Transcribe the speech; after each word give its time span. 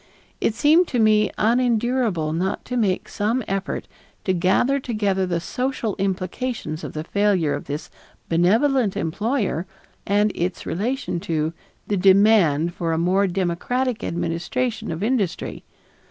It 0.39 0.55
seemed 0.55 0.87
to 0.87 0.97
me 0.99 1.29
unendurable 1.37 2.33
not 2.33 2.65
to 2.65 2.75
make 2.75 3.07
some 3.07 3.43
effort 3.47 3.87
to 4.23 4.33
gather 4.33 4.79
together 4.79 5.27
the 5.27 5.39
social 5.39 5.95
implications 5.97 6.83
of 6.83 6.93
the 6.93 7.03
failure 7.03 7.53
of 7.53 7.65
this 7.65 7.91
benevolent 8.27 8.97
employer 8.97 9.67
and 10.07 10.31
its 10.33 10.65
relation 10.65 11.19
to 11.19 11.53
the 11.85 11.97
demand 11.97 12.73
for 12.73 12.93
a 12.93 12.97
more 12.97 13.27
democratic 13.27 14.03
administration 14.03 14.89
of 14.91 15.03
industry. 15.03 15.63